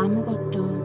[0.00, 0.79] 아무것도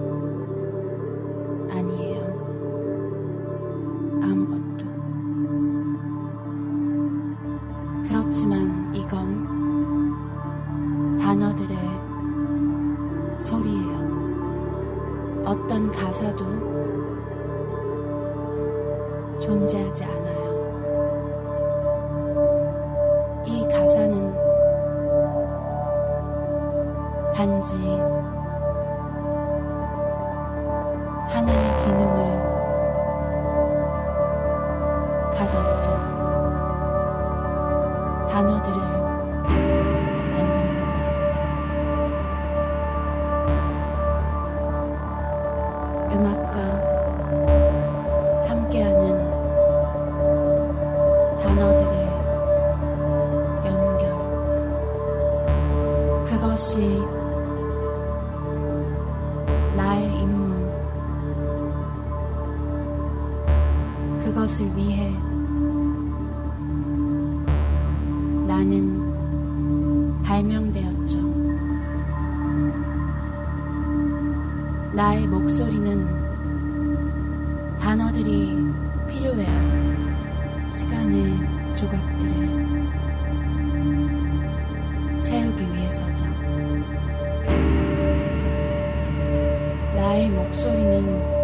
[90.30, 91.34] 목소리는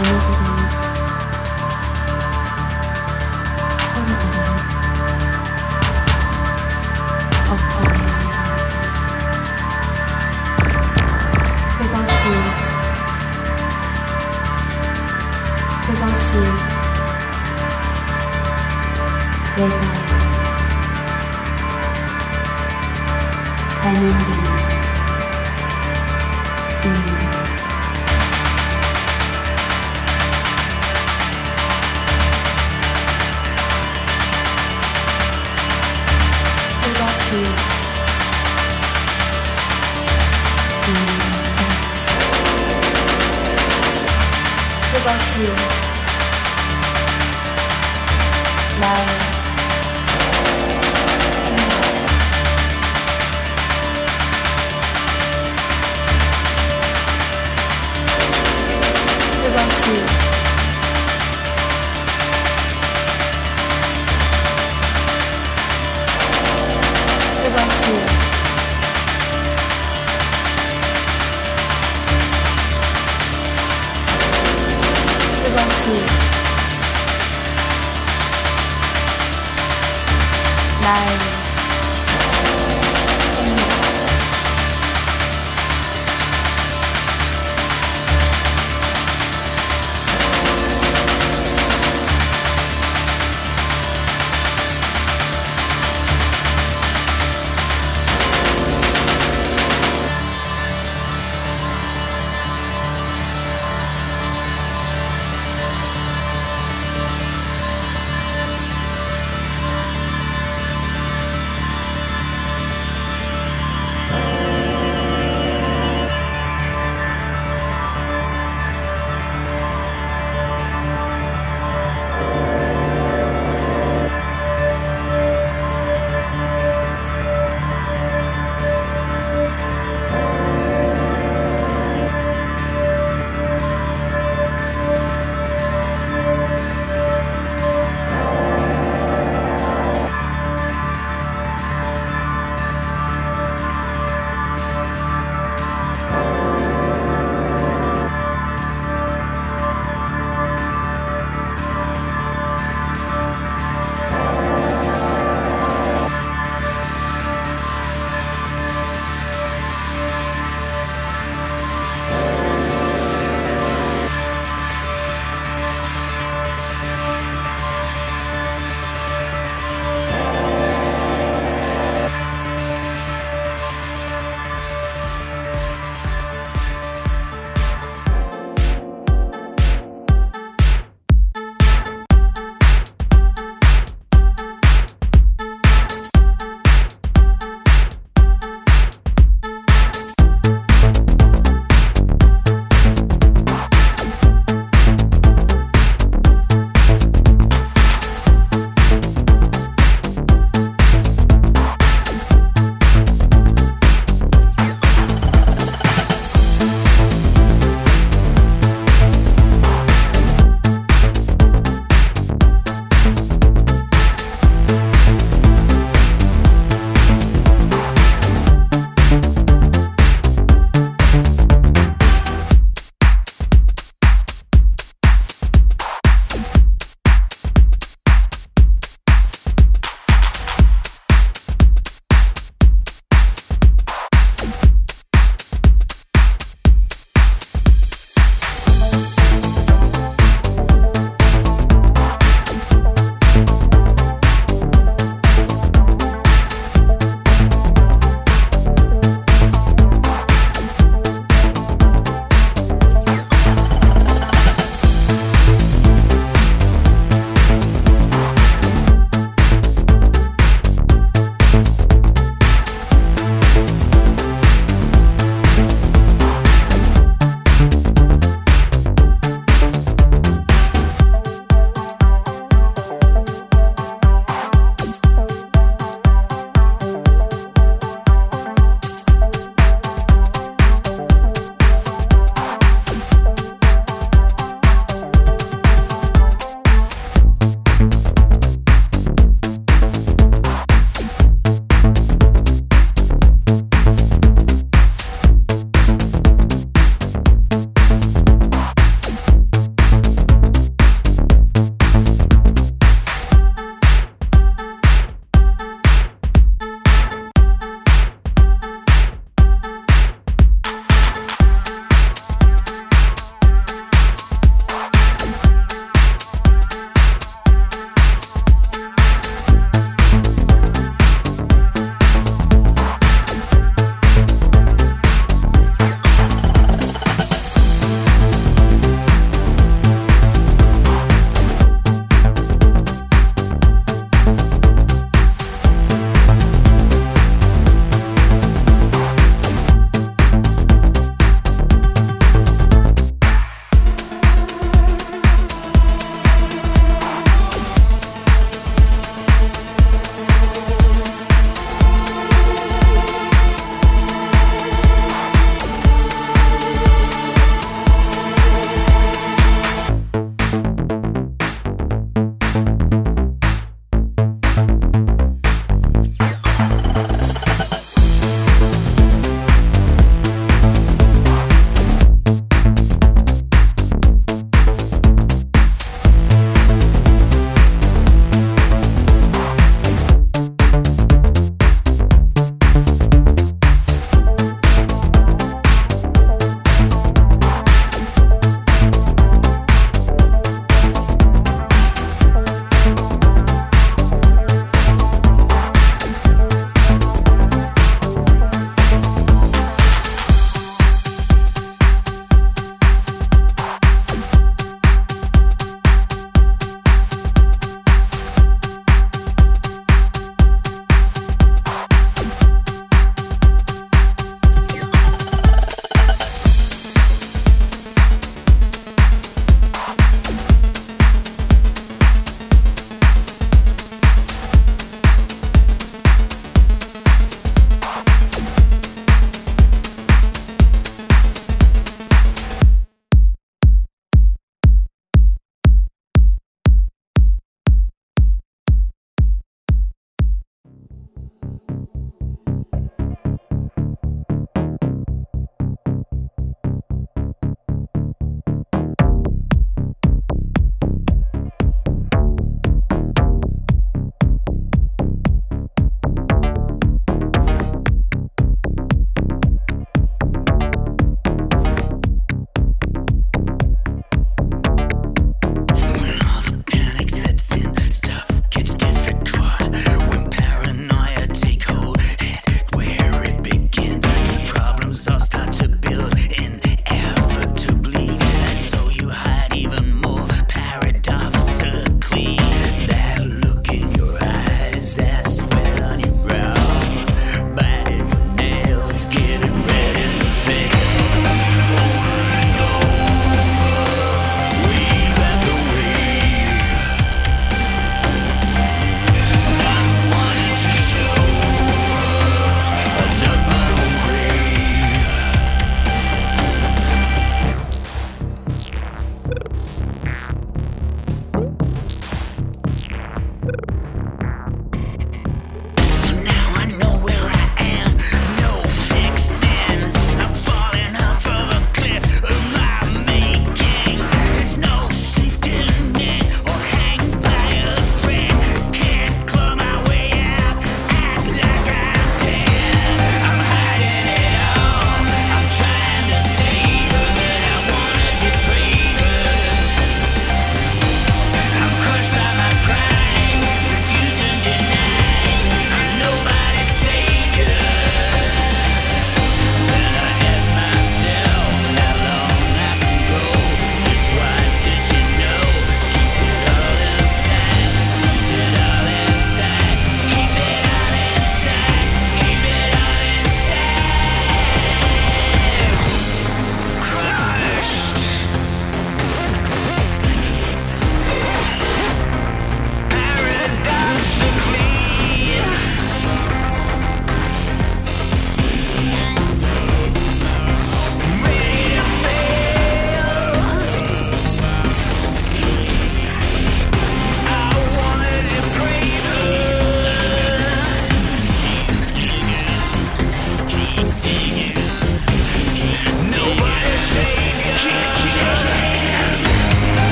[0.00, 0.27] Thank you.